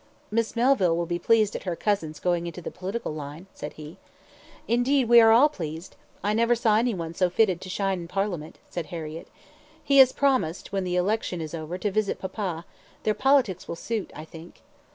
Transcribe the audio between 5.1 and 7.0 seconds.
are all pleased. I never saw any